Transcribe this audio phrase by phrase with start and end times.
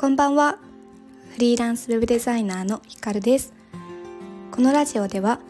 [0.00, 0.58] こんばんは。
[1.32, 3.52] フリーランスウェブデザイナーのひかるです。
[4.52, 5.40] このラジオでは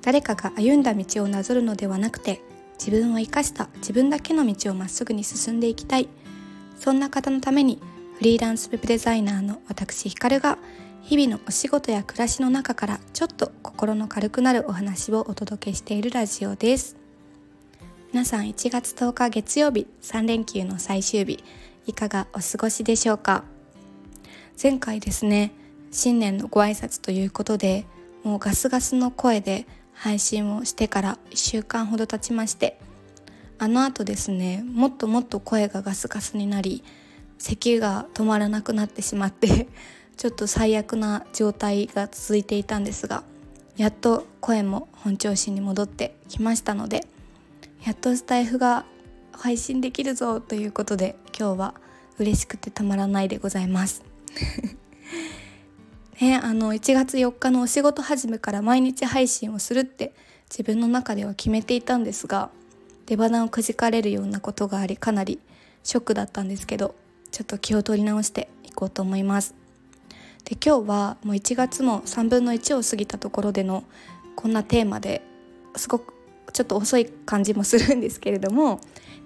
[0.00, 2.40] 誰かが歩んだ道をなぞるのではなくて
[2.78, 6.08] 自分を生かした自分だけの道をまっすぐに進んでいきたい。
[6.78, 7.80] そんな方のために
[8.18, 10.56] フリーランスウェブデザイナーの私ひかるが
[11.02, 16.94] 日々のお仕事や暮らしの中からちょっと心の軽くなるお話をお届けしているラジオです。
[18.12, 21.42] 皆さん1月10日月曜日3連休の最終日
[21.88, 23.42] いかがお過ごしでしょうか？
[24.60, 25.52] 前回ですね
[25.90, 27.84] 新年のご挨拶ということで
[28.24, 32.78] もうガスガスの声で配信をしてから1週間ほど経ちまして
[33.58, 36.82] あの後ですねもっともっと声がガスガスになり
[37.38, 39.68] 咳が止まらなくなってしまって
[40.16, 43.24] ちょっと最悪な状態が続いていたんですが
[43.76, 47.06] やっと声も本調子に戻ってきましたので
[47.84, 48.86] やっとスタイフが
[49.32, 51.74] 配信できるぞということで今日は
[52.18, 54.15] 嬉しくてたまらないでございます。
[56.20, 60.14] ね、あの1月4日のお仕事始めから毎日配信をするって
[60.50, 62.50] 自分の中では決めていたんですが
[63.04, 65.40] 出花をくじかれるようなことがありかなり
[65.84, 66.94] ショックだったんですけど
[67.30, 69.54] ちょっと気を取り直していこうと思います。
[70.44, 73.84] で今日はもう1月も3分の1を過ぎたところでの
[74.36, 75.22] こんなテーマで
[75.74, 76.14] すごく
[76.52, 78.80] ちょっと遅い感じもするんですけれども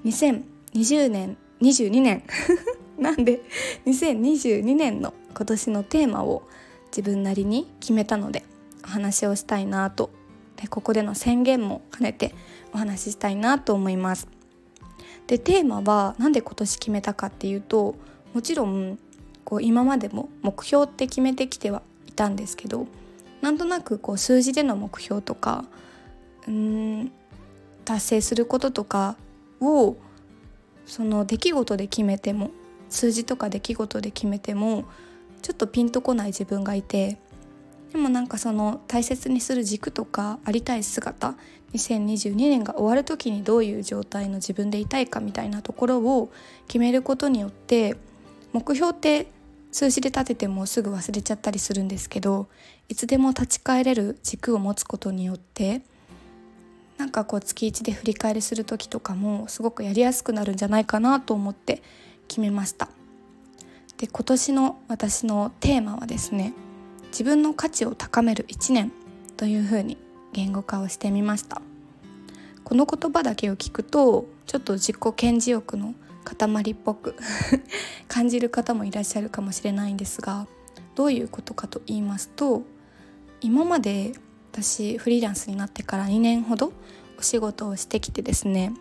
[0.05, 2.23] 2020年22年
[3.03, 3.41] なんで
[3.87, 6.43] 2022年の今年のテーマを
[6.91, 8.45] 自分なりに決めたので
[8.85, 10.11] お話をしたいなと
[10.57, 12.35] でここでの宣言も兼ねて
[12.75, 14.29] お話ししたいなと思います。
[15.27, 17.95] でテーマは何で今年決めたかっていうと
[18.35, 18.99] もちろん
[19.45, 22.87] こう今までも目標って決めてきてはいたんですけど
[23.41, 25.65] なんとなくこう数字での目標とか
[26.47, 27.13] うん
[27.85, 29.17] 達成することとか
[29.61, 29.97] を
[30.85, 32.51] その出来事で決めても
[32.91, 34.85] 数字とか出来事で決めても
[35.43, 37.19] ちょっとピンとこない自分がいて
[37.93, 41.35] でもなんかその大切にする軸とかありたい姿
[41.73, 46.31] 2022年が終わる時にどういう状態の自分でいたいかみたいなところを
[46.67, 47.97] 決めることによって
[48.53, 49.29] 目標って
[49.73, 52.49] 数字で立ててもすぐ忘れちゃったりするんですけど
[52.89, 55.83] いつでも立ち返れる軸を持つことによって
[56.99, 61.83] なんかこう月1で振り返りする時とかもすごくやりやすくなるんじゃないかなと思って
[62.31, 62.89] 決めました。
[63.99, 66.55] で今年の私のテーマはですね
[67.09, 68.93] 自分の価値を高める1年
[69.37, 69.99] というふうに
[70.33, 71.61] 言語化をしてみました。
[72.63, 77.17] この言葉だけを聞くとちょっと自己顕示欲の塊っぽく
[78.07, 80.47] 感じる方もいらっしゃるかもしれないんですが
[80.95, 82.63] どういうことかと言いますと
[83.41, 84.13] 今まで
[84.53, 86.73] 私フリーランスになってから2年ほど
[87.19, 88.73] お仕事をしてきてですね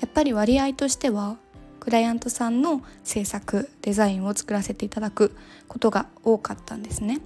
[0.00, 1.38] やっぱり割合としては
[1.86, 5.36] クライアントさんの制作デザインを作らせていただく
[5.68, 7.20] ことが多かったんですね。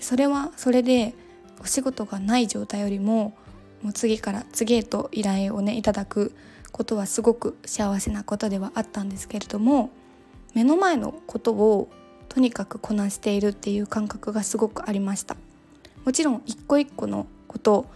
[0.00, 1.14] それはそれで
[1.62, 3.36] お仕事がない状態よりも
[3.84, 6.34] もう次から次へと依頼をねいただく
[6.72, 9.90] ことはすごく幸せなことではあったんですけれども
[10.54, 11.88] 目の前のことを
[12.28, 15.36] とにかくこなしているっていう感覚がすごくありました
[16.04, 17.86] もちろん一個一個のこと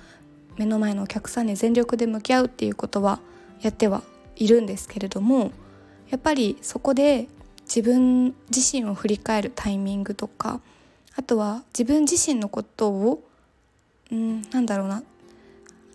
[0.59, 3.19] 目の前のお客さんに全力で向き合うっていうことは
[3.63, 4.05] やっては
[4.37, 5.51] いるんですけれども
[6.13, 7.27] やっぱりそこで
[7.63, 10.61] 自分自身を振り返るタイミングとか
[11.17, 13.25] あとは自分自身のことを
[14.11, 15.03] うんなんだろうな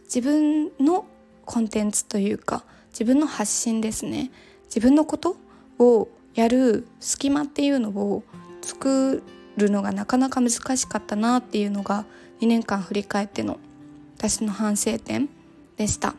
[0.06, 1.06] 自分の
[1.45, 4.31] コンテンツというか自分の発信ですね
[4.66, 5.38] 自分のこと
[5.77, 8.23] をやる隙間っていうのを
[8.63, 9.22] 作
[9.56, 12.06] るのがなかなか難しかったなっていうのが
[12.41, 13.59] 2年間振り返っての
[14.17, 15.29] 私の反省点
[15.77, 16.16] でした。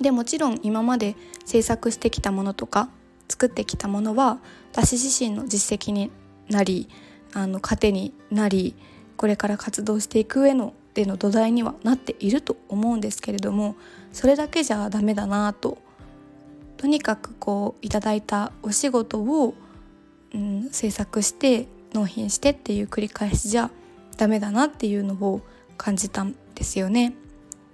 [0.00, 2.88] でもちろん今まで制作してきたものとか
[3.28, 4.38] 作ってきたものは
[4.72, 6.10] 私自身の実績に
[6.48, 6.88] なり
[7.32, 8.74] あの糧になり
[9.16, 13.76] これから活動していく上のでの土台にはなっていると思うんですけれども
[14.12, 15.78] それだけじゃダメだなと
[16.76, 19.54] とにかくこういただいたお仕事を、
[20.34, 23.70] うん、制作して納品してっていう繰り返しじゃ
[24.16, 25.40] ダメだなっていうのを
[25.76, 27.14] 感じたんですよね。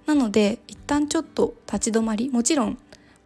[0.05, 2.77] なので一旦ちょっと立ち止まりもちろん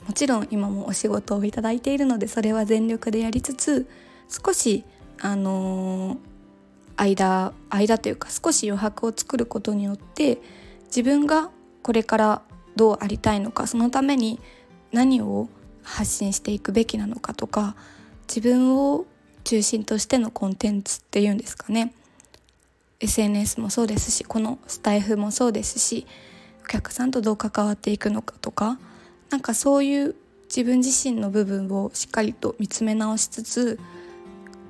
[0.08, 3.88] もちろん今もお仕事をいただいているのでそれは全力でやりつつ
[4.30, 4.84] 少し
[5.20, 6.18] あのー、
[6.98, 10.40] 間間というか少し余白を作ることによって
[10.88, 11.50] 自分が
[11.82, 12.42] これから
[12.76, 14.40] どうありたいのかそのために
[14.92, 15.50] 何を
[15.84, 17.76] 発信していくべきなのかとか
[18.28, 19.06] 自分を
[19.44, 21.94] 中心としてのコンテンツっていうんですかね。
[23.00, 26.08] SNS もそうですしこのスタイフもそうですし
[26.66, 28.80] お客さんとどう関わっていくのかとか
[29.30, 30.16] なんかそういう
[30.46, 33.80] 自分自身の部分をしっかりと見つめ直しつつ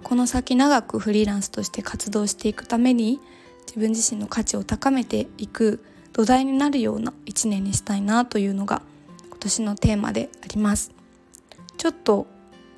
[0.03, 3.21] この先長くフリーランスとして活動していくために
[3.65, 5.81] 自分自身の価値を高めていく
[6.11, 8.81] 土台になるような一年にしたいなというのが
[9.29, 10.91] 今年のテーマであります。
[11.77, 12.27] ちょっと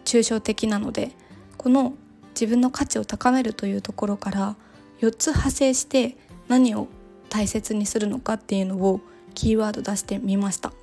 [0.06, 1.12] 抽象的なので
[1.58, 1.94] この
[2.40, 4.56] 自分の価値を高めるというところから
[5.02, 6.18] 4つ派生して
[6.48, 6.88] 何を
[7.30, 9.02] 大切にするのかっていうのを
[9.34, 10.74] キーワード出してみました。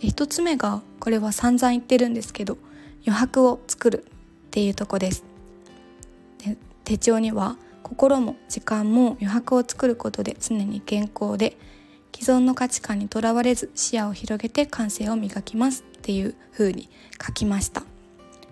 [0.00, 2.58] 1つ目がこれは散々言ってるんですけど
[3.06, 5.24] 余白を作るっていうとこです。
[6.84, 11.56] 手帳には心も時間も余白を作ることで常に健康で
[12.14, 16.88] 既存の価値観にとらわれず視野を広げて感性を磨きますっていう風に
[17.24, 17.82] 書きました。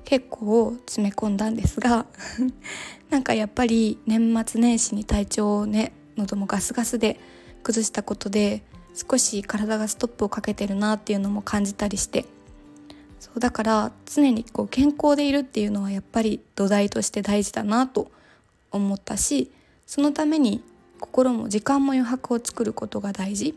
[0.05, 2.05] 結構詰め込んだんですが
[3.11, 7.19] なんかやっぱり年末年始に体調をね喉もガスガスで
[7.62, 8.62] 崩したことで
[8.94, 12.25] 少し体がストップをかけてるなっていうのも感じたりして。
[13.20, 18.11] そうだから常にこう健康でいるっていうのはやっぱり土台として大事だなと
[18.70, 19.50] 思ったし
[19.87, 20.62] そのために
[20.99, 23.55] 心も時間も余白を作ることが大事。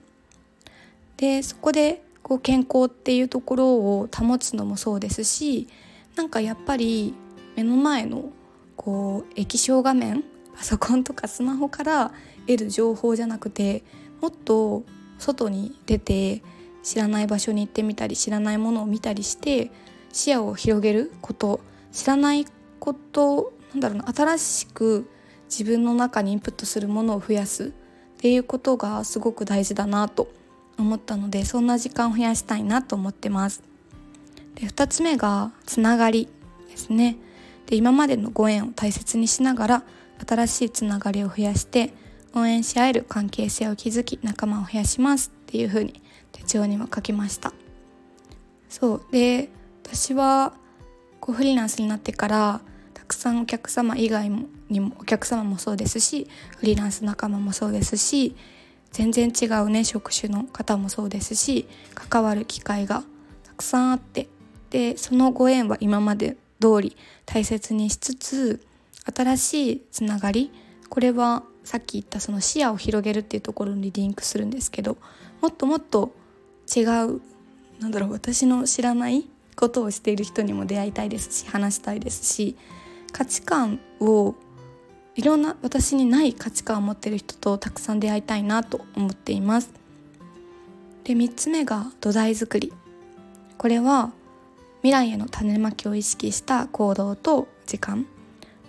[1.17, 5.67] でそこでこう健康っていうところを保つのもそうですし
[6.15, 7.13] なんかやっぱり
[7.55, 8.31] 目の前の
[8.75, 10.23] こう液晶画面
[10.55, 12.11] パソコンとかスマホから
[12.47, 13.83] 得る情報じゃなくて
[14.21, 14.83] もっと
[15.17, 16.41] 外に出て
[16.83, 19.71] 知らない場所に行ってみたり知らないものを見たりして
[20.11, 21.61] 視野を広げること
[21.91, 22.45] 知らない
[22.79, 25.09] ことなんだろうな新しく
[25.49, 27.71] 自分の中にインプットするものを増やすっ
[28.17, 30.27] ていうことがすごく大事だなと
[30.77, 33.63] 思ったのでそんな時間を増やしたいなと思ってます。
[34.55, 36.27] で2つ目がつながり
[36.69, 37.17] ですね。
[37.67, 39.83] で今までのご縁を大切にしながら
[40.27, 41.93] 新しいつながりを増やして
[42.35, 46.01] 応援し合える関係性を築き仲間を増やしますっていうふうに
[46.31, 47.53] 手帳には書きました。
[48.69, 49.05] そう。
[49.11, 49.49] で
[49.83, 50.53] 私は
[51.19, 52.61] こうフリーランスになってから
[52.93, 54.31] たくさんお客様以外
[54.69, 56.27] にもお客様もそうですし
[56.57, 58.35] フリーランス仲間もそうですし
[58.91, 63.03] 全然違うね職種の方もそうですし関わる機会が
[63.43, 64.27] たくさんあって。
[64.69, 66.97] でそのご縁は今まで通り
[67.27, 68.65] 大切にしつつ
[69.15, 70.51] 新しいつながり
[70.89, 74.97] これはさっき言ったその視野を広げるっていうところにリンクするんですけど
[75.41, 76.13] もっともっと
[76.75, 77.21] 違う
[77.79, 79.25] なんだろう私の知らない
[79.55, 82.57] ことをしている人にも出会いたいですし話したいですし
[83.11, 84.35] 価値観を
[85.15, 89.71] いろんな私にない価値観を持っている人とたくさん出会いたいなと思っています。
[91.03, 92.73] で3つ目が土台作り
[93.57, 94.11] これは
[94.81, 98.07] 未来への種まきを意識した行動と時間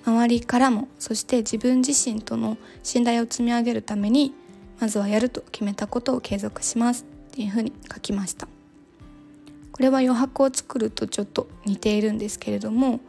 [0.06, 4.34] 周りからもそして自分自身との信頼を積み上げるために
[4.80, 8.46] まずはやると決めたことを継続しますっていうふうに書きました。
[9.72, 13.00] これは余白を作るとちょっと似ているんですけれどもやっ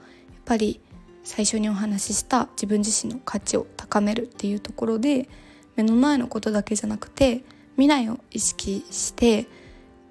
[0.46, 0.80] ぱり
[1.24, 5.30] 最初にお話しした自分自身の価値を高めるっていうところで
[5.76, 7.44] 目の前のことだけじゃなくて
[7.76, 9.48] 未来を意識して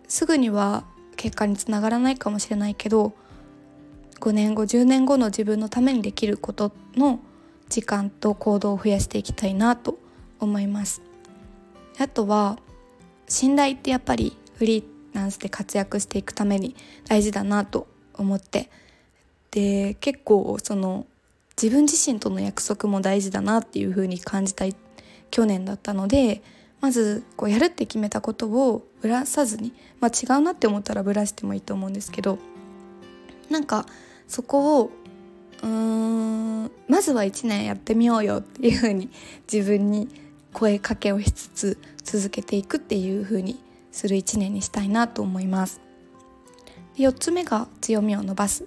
[0.06, 0.84] すぐには
[1.16, 3.14] 結果につながらないかもしれないけど
[4.24, 7.20] 5年後10年後の自分のためにできることの
[7.68, 9.98] 時間と行動を増やしていきたいなと
[10.40, 11.02] 思います。
[11.98, 12.58] あとは
[13.28, 16.74] 信頼ってやっぱりフリーランスで活躍していくために
[17.06, 18.70] 大事だなと思って。
[19.50, 21.06] で結構その
[21.60, 24.64] 自分自身との約束も大事だなっていう風に感じた
[25.30, 26.42] 去年だったので
[26.80, 32.38] まずこうやるって決めたことをぶらさずに、まあ、違うなって思ったらぶらしてもいいと思うんですけど
[33.50, 33.86] なんか
[34.28, 34.90] そこを
[35.62, 39.10] うーんまずは1年やってみようよっていう風に
[39.52, 40.08] 自分に
[40.52, 45.80] 声かけをしつつ続けていくっていう風にする1年にしたいなと思います。
[46.96, 48.66] 4つ目が強みを伸ばす。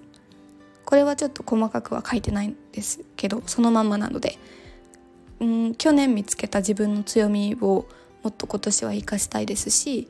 [0.85, 4.37] これはちょっと細かくは書いてないんですけどそのまんまなので。
[5.39, 7.85] うん去年見つけた自分の強みを
[8.23, 10.09] もっと今年は生かしたいですし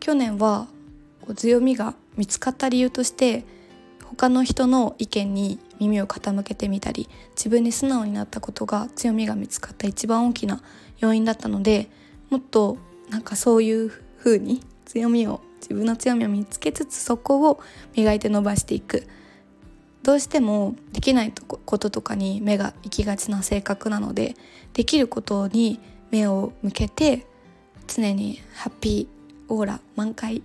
[0.00, 0.66] 去年は
[1.36, 3.44] 強みが見つかった理由として
[4.16, 10.62] 他の人の意見に耳を傾けてみたり自分に素直になったことが強みが見つかった一番大きな
[10.98, 11.88] 要因だったので
[12.30, 12.76] もっと
[13.10, 17.60] なんかそういう風に強みを自分の強みを見つけつつそこを
[17.96, 19.06] 磨いて伸ばしていく。
[20.02, 24.34] どうしてもできないこととかに目が行きがちな性格なので
[24.72, 25.78] できることに
[26.10, 27.24] 目を向けて
[27.86, 29.21] 常にハッピー
[29.52, 30.42] オーラ満開。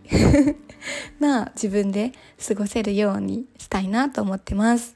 [1.19, 2.11] な自分で
[2.45, 4.95] 過ごせるようにしたいなと思ってます。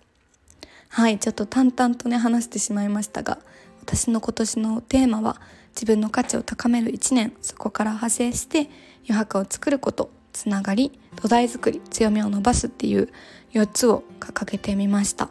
[0.90, 3.40] はいちょっと淡々とね話してしまいましたが
[3.82, 5.40] 私の今年のテーマは
[5.74, 7.34] 自分の価値を高める1年。
[7.42, 8.70] そこから派生して
[9.04, 10.10] 余白を作ること。
[10.34, 13.10] つながり土台作り強みを伸ばすっていう
[13.54, 15.30] 4つを掲げてみました。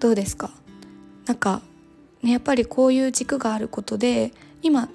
[0.00, 0.50] どうですか？
[1.26, 1.60] なんか、
[2.22, 4.88] ね、やっぱりこういう軸があることで今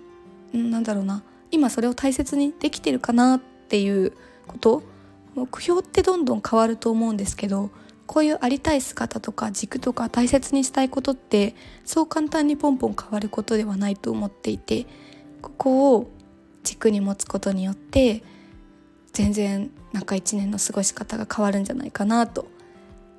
[0.54, 1.24] なんだろうな。
[1.52, 4.14] 今それを大切にできてるかなっていう
[4.48, 4.84] こと
[5.36, 7.70] 目標ってどんどん変わると思うんですけど
[8.08, 14.88] こういうありたい姿とか軸とか大切にしたいことってそう簡単にポンポン変わることではないと思っていて
[15.42, 16.10] ここを
[16.64, 18.24] 軸に持つことによって
[19.14, 22.48] 全然なんか一年の過ごし方が変わるんじゃないかなと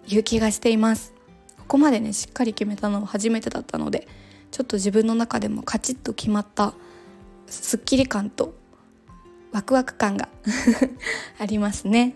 [0.06, 1.12] いう気がしています。
[1.58, 4.08] ここまでねしっかり決めたのは初めてだったので
[4.50, 6.72] ちょっと自分の中でもカチッと決まった
[7.50, 8.54] すっきり感と
[9.52, 10.28] ワクワク感が
[11.38, 12.14] ありますね。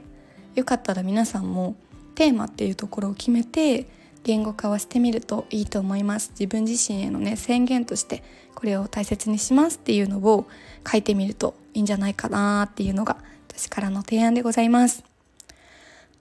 [0.55, 1.77] よかったら皆さんも
[2.15, 3.89] テーマっていうところを決めて
[4.23, 6.31] 言語化をしてみるといいと思います。
[6.39, 8.23] 自分自身へのね宣言として
[8.55, 10.47] これを大切にしますっていうのを
[10.91, 13.17] 書いてみるといいんじゃないかなっていうのが
[13.49, 15.05] 私からの提案でございます。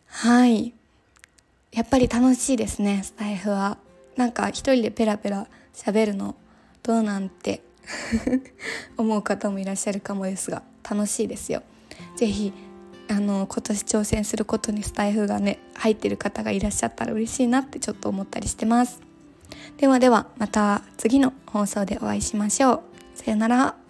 [0.07, 0.73] はい。
[1.71, 3.77] やっぱり楽しいですねスタイフは。
[4.15, 6.35] なんか一人でペラペラ喋るの
[6.83, 7.61] どうなんて
[8.97, 11.63] 思う方もいらっしゃるかもですが楽しいですよ。
[12.15, 12.53] ぜひ
[13.07, 19.01] あの今年挑戦することにスタイフがね入ってる方がいらっしゃったら嬉しいなってちょっと思ったりしてます。
[19.77, 22.81] ではではまた次の放送でお会いしましょう。
[23.15, 23.80] さよなら。